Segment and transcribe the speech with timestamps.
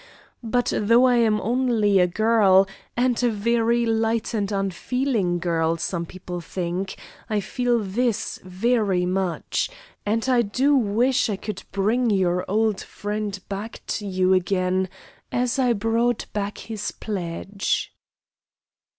[0.41, 2.67] But though I am only a girl,
[2.97, 6.95] and a very light and unfeeling girl, some people think,
[7.29, 9.69] I feel this very much,
[10.03, 14.89] and I do wish I could bring your old friend back to you again
[15.31, 17.93] as I brought back his pledge."